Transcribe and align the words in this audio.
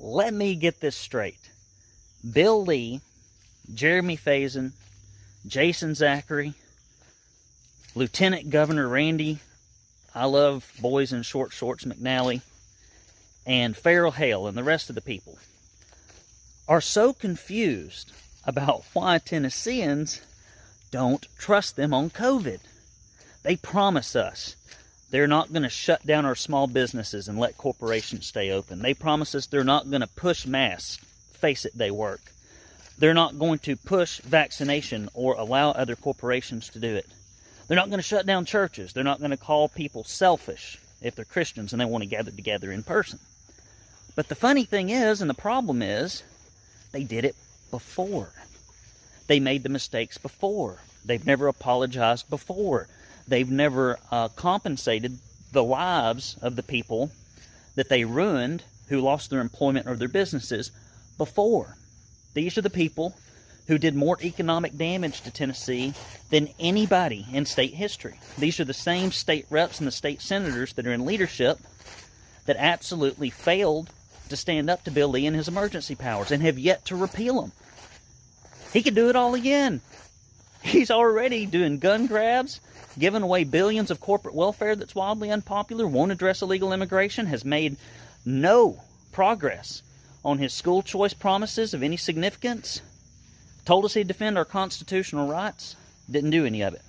let 0.00 0.32
me 0.32 0.54
get 0.54 0.80
this 0.80 0.96
straight. 0.96 1.50
Bill 2.28 2.64
Lee, 2.64 3.02
Jeremy 3.72 4.16
Faison, 4.16 4.72
Jason 5.46 5.94
Zachary, 5.94 6.54
Lieutenant 7.94 8.50
Governor 8.50 8.88
Randy, 8.88 9.40
I 10.14 10.24
love 10.24 10.72
boys 10.80 11.12
in 11.12 11.22
short 11.22 11.52
shorts 11.52 11.84
McNally, 11.84 12.40
and 13.46 13.76
Ferrell 13.76 14.12
Haile 14.12 14.46
and 14.46 14.56
the 14.56 14.64
rest 14.64 14.88
of 14.88 14.94
the 14.94 15.00
people 15.00 15.38
are 16.66 16.80
so 16.80 17.12
confused 17.12 18.12
about 18.44 18.84
why 18.94 19.18
Tennesseans 19.18 20.22
don't 20.90 21.26
trust 21.38 21.76
them 21.76 21.92
on 21.92 22.10
COVID. 22.10 22.60
They 23.42 23.56
promise 23.56 24.16
us 24.16 24.56
they're 25.10 25.26
not 25.26 25.52
going 25.52 25.62
to 25.62 25.68
shut 25.68 26.06
down 26.06 26.24
our 26.24 26.34
small 26.34 26.66
businesses 26.66 27.28
and 27.28 27.38
let 27.38 27.58
corporations 27.58 28.26
stay 28.26 28.50
open. 28.50 28.80
They 28.80 28.94
promise 28.94 29.34
us 29.34 29.46
they're 29.46 29.64
not 29.64 29.90
going 29.90 30.02
to 30.02 30.06
push 30.06 30.46
masks. 30.46 31.04
Face 31.34 31.64
it, 31.64 31.72
they 31.76 31.90
work. 31.90 32.20
They're 32.98 33.14
not 33.14 33.38
going 33.38 33.58
to 33.60 33.76
push 33.76 34.20
vaccination 34.20 35.08
or 35.14 35.34
allow 35.34 35.70
other 35.70 35.96
corporations 35.96 36.68
to 36.70 36.78
do 36.78 36.94
it. 36.94 37.06
They're 37.66 37.76
not 37.76 37.88
going 37.88 37.98
to 37.98 38.06
shut 38.06 38.26
down 38.26 38.44
churches. 38.44 38.92
They're 38.92 39.04
not 39.04 39.20
going 39.20 39.30
to 39.30 39.36
call 39.36 39.68
people 39.68 40.04
selfish 40.04 40.78
if 41.00 41.14
they're 41.14 41.24
Christians 41.24 41.72
and 41.72 41.80
they 41.80 41.86
want 41.86 42.02
to 42.02 42.10
gather 42.10 42.30
together 42.30 42.70
in 42.70 42.82
person. 42.82 43.18
But 44.14 44.28
the 44.28 44.34
funny 44.34 44.64
thing 44.64 44.90
is, 44.90 45.20
and 45.20 45.30
the 45.30 45.34
problem 45.34 45.82
is, 45.82 46.22
they 46.92 47.04
did 47.04 47.24
it 47.24 47.36
before. 47.70 48.32
They 49.28 49.40
made 49.40 49.62
the 49.62 49.68
mistakes 49.68 50.18
before. 50.18 50.78
They've 51.04 51.24
never 51.24 51.48
apologized 51.48 52.28
before. 52.28 52.88
They've 53.30 53.50
never 53.50 53.98
uh, 54.10 54.28
compensated 54.28 55.18
the 55.52 55.62
lives 55.62 56.36
of 56.42 56.56
the 56.56 56.64
people 56.64 57.12
that 57.76 57.88
they 57.88 58.04
ruined 58.04 58.64
who 58.88 59.00
lost 59.00 59.30
their 59.30 59.40
employment 59.40 59.86
or 59.86 59.94
their 59.94 60.08
businesses 60.08 60.72
before. 61.16 61.76
These 62.34 62.58
are 62.58 62.62
the 62.62 62.70
people 62.70 63.14
who 63.68 63.78
did 63.78 63.94
more 63.94 64.18
economic 64.20 64.76
damage 64.76 65.20
to 65.20 65.30
Tennessee 65.30 65.94
than 66.30 66.48
anybody 66.58 67.24
in 67.32 67.46
state 67.46 67.74
history. 67.74 68.18
These 68.36 68.58
are 68.58 68.64
the 68.64 68.74
same 68.74 69.12
state 69.12 69.46
reps 69.48 69.78
and 69.78 69.86
the 69.86 69.92
state 69.92 70.20
senators 70.20 70.72
that 70.72 70.88
are 70.88 70.92
in 70.92 71.06
leadership 71.06 71.60
that 72.46 72.56
absolutely 72.58 73.30
failed 73.30 73.90
to 74.28 74.36
stand 74.36 74.68
up 74.68 74.82
to 74.84 74.90
Bill 74.90 75.08
Lee 75.08 75.26
and 75.26 75.36
his 75.36 75.46
emergency 75.46 75.94
powers 75.94 76.32
and 76.32 76.42
have 76.42 76.58
yet 76.58 76.84
to 76.86 76.96
repeal 76.96 77.42
them. 77.42 77.52
He 78.72 78.82
could 78.82 78.96
do 78.96 79.08
it 79.08 79.14
all 79.14 79.34
again. 79.34 79.82
He's 80.62 80.90
already 80.90 81.46
doing 81.46 81.78
gun 81.78 82.06
grabs, 82.06 82.60
giving 82.98 83.22
away 83.22 83.44
billions 83.44 83.90
of 83.90 84.00
corporate 84.00 84.34
welfare 84.34 84.76
that's 84.76 84.94
wildly 84.94 85.30
unpopular, 85.30 85.86
won't 85.86 86.12
address 86.12 86.42
illegal 86.42 86.72
immigration, 86.72 87.26
has 87.26 87.44
made 87.44 87.76
no 88.24 88.82
progress 89.12 89.82
on 90.24 90.38
his 90.38 90.52
school 90.52 90.82
choice 90.82 91.14
promises 91.14 91.72
of 91.72 91.82
any 91.82 91.96
significance, 91.96 92.82
told 93.64 93.84
us 93.84 93.94
he'd 93.94 94.06
defend 94.06 94.36
our 94.36 94.44
constitutional 94.44 95.26
rights, 95.26 95.76
didn't 96.10 96.30
do 96.30 96.44
any 96.44 96.60
of 96.60 96.74
it. 96.74 96.82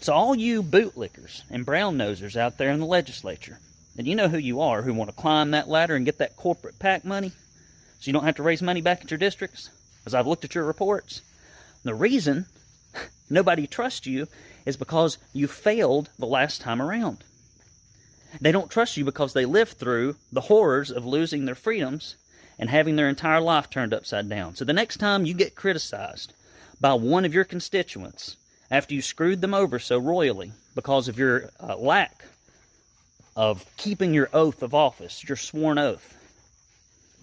So, 0.00 0.14
all 0.14 0.34
you 0.34 0.62
bootlickers 0.62 1.42
and 1.50 1.66
brown 1.66 1.98
nosers 1.98 2.36
out 2.36 2.56
there 2.56 2.70
in 2.70 2.80
the 2.80 2.86
legislature, 2.86 3.58
and 3.98 4.06
you 4.06 4.14
know 4.14 4.28
who 4.28 4.38
you 4.38 4.60
are 4.60 4.82
who 4.82 4.94
want 4.94 5.10
to 5.10 5.16
climb 5.16 5.50
that 5.50 5.68
ladder 5.68 5.96
and 5.96 6.06
get 6.06 6.18
that 6.18 6.36
corporate 6.36 6.78
PAC 6.78 7.04
money 7.04 7.32
so 7.98 8.06
you 8.06 8.12
don't 8.12 8.24
have 8.24 8.36
to 8.36 8.42
raise 8.42 8.62
money 8.62 8.80
back 8.80 9.02
at 9.02 9.10
your 9.10 9.18
districts, 9.18 9.68
as 10.06 10.14
I've 10.14 10.26
looked 10.26 10.44
at 10.44 10.54
your 10.54 10.64
reports. 10.64 11.20
The 11.82 11.94
reason 11.94 12.46
nobody 13.30 13.66
trusts 13.66 14.06
you 14.06 14.26
is 14.66 14.76
because 14.76 15.18
you 15.32 15.46
failed 15.46 16.10
the 16.18 16.26
last 16.26 16.60
time 16.60 16.82
around. 16.82 17.24
They 18.40 18.52
don't 18.52 18.70
trust 18.70 18.96
you 18.96 19.04
because 19.04 19.32
they 19.32 19.44
lived 19.44 19.72
through 19.72 20.16
the 20.30 20.42
horrors 20.42 20.90
of 20.90 21.06
losing 21.06 21.44
their 21.44 21.54
freedoms 21.54 22.16
and 22.58 22.70
having 22.70 22.96
their 22.96 23.08
entire 23.08 23.40
life 23.40 23.70
turned 23.70 23.94
upside 23.94 24.28
down. 24.28 24.54
So 24.54 24.64
the 24.64 24.72
next 24.72 24.98
time 24.98 25.24
you 25.24 25.34
get 25.34 25.54
criticized 25.54 26.34
by 26.80 26.94
one 26.94 27.24
of 27.24 27.34
your 27.34 27.44
constituents 27.44 28.36
after 28.70 28.94
you 28.94 29.02
screwed 29.02 29.40
them 29.40 29.54
over 29.54 29.78
so 29.78 29.98
royally 29.98 30.52
because 30.74 31.08
of 31.08 31.18
your 31.18 31.50
uh, 31.58 31.76
lack 31.76 32.24
of 33.34 33.64
keeping 33.76 34.14
your 34.14 34.28
oath 34.32 34.62
of 34.62 34.74
office, 34.74 35.24
your 35.28 35.36
sworn 35.36 35.78
oath, 35.78 36.16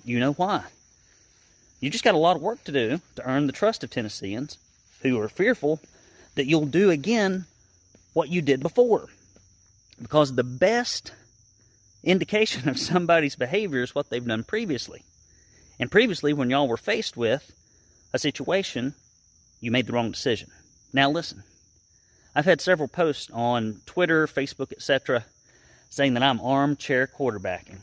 you 0.04 0.20
know 0.20 0.34
why. 0.34 0.64
You 1.80 1.90
just 1.90 2.04
got 2.04 2.16
a 2.16 2.20
lot 2.20 2.36
of 2.36 2.42
work 2.42 2.64
to 2.64 2.72
do 2.72 3.02
to 3.16 3.30
earn 3.30 3.46
the 3.46 3.54
trust 3.54 3.84
of 3.84 3.92
Tennesseans 3.92 4.58
who 5.02 5.20
are 5.20 5.30
fearful 5.30 5.80
that 6.38 6.48
you'll 6.48 6.66
do 6.66 6.90
again 6.90 7.46
what 8.14 8.30
you 8.30 8.42
did 8.42 8.62
before. 8.62 9.09
Because 10.02 10.34
the 10.34 10.44
best 10.44 11.12
indication 12.03 12.70
of 12.70 12.80
somebody's 12.80 13.36
behavior 13.36 13.81
is 13.81 13.94
what 13.94 14.09
they've 14.09 14.25
done 14.25 14.44
previously. 14.44 15.03
And 15.80 15.92
previously, 15.92 16.34
when 16.34 16.50
y'all 16.50 16.68
were 16.68 16.78
faced 16.78 17.18
with 17.18 17.52
a 18.14 18.20
situation, 18.20 18.96
you 19.59 19.72
made 19.72 19.88
the 19.88 19.94
wrong 19.94 20.12
decision. 20.12 20.50
Now, 20.94 21.12
listen, 21.12 21.44
I've 22.36 22.46
had 22.46 22.62
several 22.62 22.88
posts 22.88 23.30
on 23.34 23.81
Twitter, 23.86 24.25
Facebook, 24.28 24.72
etc., 24.72 25.25
saying 25.90 26.14
that 26.14 26.24
I'm 26.24 26.42
armchair 26.42 27.08
quarterbacking. 27.08 27.80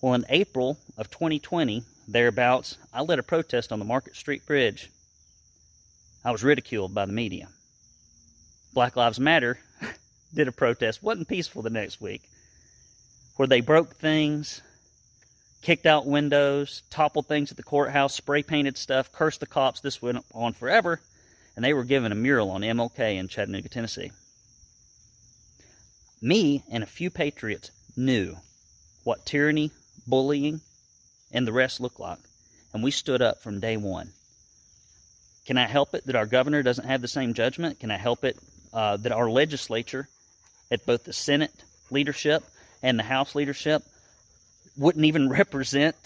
Well, 0.00 0.14
in 0.14 0.24
April 0.28 0.78
of 0.96 1.10
2020, 1.10 1.84
thereabouts, 2.08 2.76
I 2.92 3.02
led 3.02 3.18
a 3.18 3.22
protest 3.22 3.72
on 3.72 3.78
the 3.78 3.84
Market 3.84 4.16
Street 4.16 4.44
Bridge. 4.46 4.90
I 6.24 6.30
was 6.30 6.44
ridiculed 6.44 6.94
by 6.94 7.06
the 7.06 7.12
media. 7.12 7.48
Black 8.72 8.96
Lives 8.96 9.18
Matter 9.18 9.58
did 10.34 10.48
a 10.48 10.52
protest, 10.52 11.02
wasn't 11.02 11.28
peaceful 11.28 11.62
the 11.62 11.70
next 11.70 12.00
week, 12.00 12.22
where 13.36 13.48
they 13.48 13.60
broke 13.60 13.96
things, 13.96 14.62
kicked 15.62 15.86
out 15.86 16.06
windows, 16.06 16.82
toppled 16.90 17.26
things 17.26 17.50
at 17.50 17.56
the 17.56 17.62
courthouse, 17.62 18.14
spray 18.14 18.42
painted 18.42 18.78
stuff, 18.78 19.10
cursed 19.10 19.40
the 19.40 19.46
cops. 19.46 19.80
This 19.80 20.00
went 20.00 20.24
on 20.32 20.52
forever, 20.52 21.00
and 21.56 21.64
they 21.64 21.74
were 21.74 21.84
given 21.84 22.12
a 22.12 22.16
mural 22.16 22.50
on 22.50 22.62
MLK 22.62 23.16
in 23.16 23.28
Chattanooga, 23.28 23.68
Tennessee. 23.68 24.12
Me 26.20 26.62
and 26.70 26.84
a 26.84 26.86
few 26.86 27.10
patriots 27.10 27.72
knew 27.96 28.36
what 29.02 29.26
tyranny, 29.26 29.72
bullying, 30.06 30.60
and 31.32 31.46
the 31.46 31.52
rest 31.52 31.80
looked 31.80 31.98
like, 31.98 32.20
and 32.72 32.82
we 32.82 32.92
stood 32.92 33.20
up 33.20 33.42
from 33.42 33.58
day 33.58 33.76
one. 33.76 34.12
Can 35.46 35.58
I 35.58 35.66
help 35.66 35.94
it 35.94 36.06
that 36.06 36.16
our 36.16 36.26
governor 36.26 36.62
doesn't 36.62 36.86
have 36.86 37.00
the 37.00 37.08
same 37.08 37.34
judgment? 37.34 37.80
Can 37.80 37.90
I 37.90 37.96
help 37.96 38.24
it 38.24 38.36
uh, 38.72 38.96
that 38.98 39.12
our 39.12 39.28
legislature 39.28 40.08
at 40.70 40.86
both 40.86 41.04
the 41.04 41.12
Senate 41.12 41.64
leadership 41.90 42.44
and 42.82 42.98
the 42.98 43.04
House 43.04 43.34
leadership 43.34 43.82
wouldn't 44.76 45.04
even 45.04 45.28
represent 45.40 45.96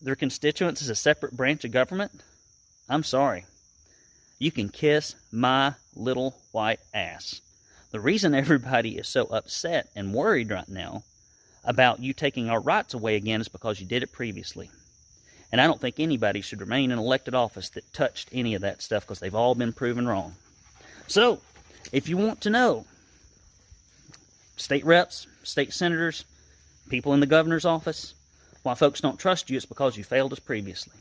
their 0.00 0.16
constituents 0.16 0.82
as 0.82 0.88
a 0.88 0.94
separate 0.94 1.36
branch 1.36 1.64
of 1.64 1.70
government, 1.70 2.12
I'm 2.88 3.04
sorry. 3.04 3.46
You 4.38 4.50
can 4.50 4.68
kiss 4.68 5.14
my 5.30 5.74
little 5.94 6.36
white 6.50 6.80
ass. 6.92 7.40
The 7.92 8.00
reason 8.00 8.34
everybody 8.34 8.98
is 8.98 9.08
so 9.08 9.26
upset 9.26 9.88
and 9.94 10.14
worried 10.14 10.50
right 10.50 10.68
now 10.68 11.04
about 11.64 12.00
you 12.00 12.12
taking 12.12 12.50
our 12.50 12.60
rights 12.60 12.94
away 12.94 13.14
again 13.14 13.40
is 13.40 13.48
because 13.48 13.80
you 13.80 13.86
did 13.86 14.02
it 14.02 14.12
previously. 14.12 14.70
And 15.52 15.60
I 15.60 15.66
don't 15.66 15.80
think 15.80 16.00
anybody 16.00 16.40
should 16.40 16.60
remain 16.60 16.90
in 16.90 16.98
elected 16.98 17.34
office 17.34 17.68
that 17.70 17.92
touched 17.92 18.30
any 18.32 18.54
of 18.54 18.62
that 18.62 18.80
stuff 18.80 19.04
because 19.04 19.20
they've 19.20 19.34
all 19.34 19.54
been 19.54 19.74
proven 19.74 20.08
wrong. 20.08 20.34
So, 21.06 21.40
if 21.92 22.08
you 22.08 22.16
want 22.16 22.40
to 22.40 22.50
know 22.50 22.86
state 24.56 24.84
reps, 24.86 25.26
state 25.42 25.74
senators, 25.74 26.24
people 26.88 27.12
in 27.12 27.20
the 27.20 27.26
governor's 27.26 27.66
office, 27.66 28.14
why 28.62 28.74
folks 28.74 29.00
don't 29.00 29.18
trust 29.18 29.50
you, 29.50 29.56
it's 29.56 29.66
because 29.66 29.96
you 29.96 30.04
failed 30.04 30.32
us 30.32 30.38
previously. 30.38 30.94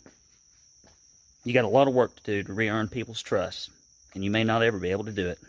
You 1.45 1.53
got 1.53 1.65
a 1.65 1.69
lot 1.69 1.87
of 1.87 1.93
work 1.93 2.15
to 2.17 2.23
do 2.23 2.43
to 2.43 2.53
re 2.53 2.69
earn 2.69 2.89
people's 2.89 3.21
trust, 3.21 3.69
and 4.13 4.23
you 4.23 4.31
may 4.31 4.43
not 4.43 4.63
ever 4.63 4.79
be 4.79 4.91
able 4.91 5.05
to 5.05 5.11
do 5.11 5.27
it. 5.27 5.39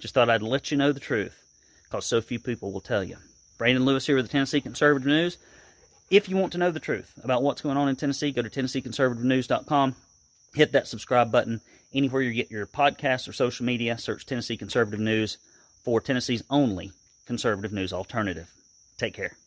Just 0.00 0.14
thought 0.14 0.28
I'd 0.28 0.42
let 0.42 0.70
you 0.70 0.76
know 0.76 0.92
the 0.92 1.00
truth, 1.00 1.40
because 1.84 2.06
so 2.06 2.20
few 2.20 2.40
people 2.40 2.72
will 2.72 2.80
tell 2.80 3.04
you. 3.04 3.16
Brandon 3.56 3.84
Lewis 3.84 4.06
here 4.06 4.16
with 4.16 4.26
the 4.26 4.32
Tennessee 4.32 4.60
Conservative 4.60 5.06
News. 5.06 5.38
If 6.12 6.28
you 6.28 6.36
want 6.36 6.52
to 6.52 6.58
know 6.58 6.70
the 6.70 6.78
truth 6.78 7.18
about 7.24 7.42
what's 7.42 7.62
going 7.62 7.78
on 7.78 7.88
in 7.88 7.96
Tennessee, 7.96 8.32
go 8.32 8.42
to 8.42 8.50
TennesseeConservativeNews.com. 8.50 9.96
Hit 10.54 10.72
that 10.72 10.86
subscribe 10.86 11.32
button 11.32 11.62
anywhere 11.94 12.20
you 12.20 12.34
get 12.34 12.50
your 12.50 12.66
podcasts 12.66 13.26
or 13.26 13.32
social 13.32 13.64
media. 13.64 13.96
Search 13.96 14.26
Tennessee 14.26 14.58
Conservative 14.58 15.00
News 15.00 15.38
for 15.82 16.02
Tennessee's 16.02 16.44
only 16.50 16.92
conservative 17.24 17.72
news 17.72 17.94
alternative. 17.94 18.50
Take 18.98 19.14
care. 19.14 19.38